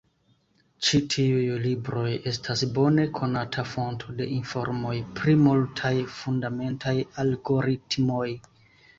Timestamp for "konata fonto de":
3.17-4.27